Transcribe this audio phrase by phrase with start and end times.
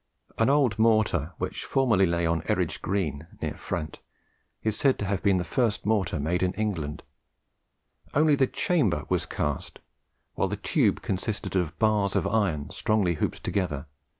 [0.39, 3.99] An old mortar which formerly lay on Eridge Green, near Frant,
[4.63, 7.03] is said to have been the first mortar made in England;
[8.15, 9.77] only the chamber was cast,
[10.33, 12.17] while the tube consisted of bars
[12.71, 13.85] strongly hooped together.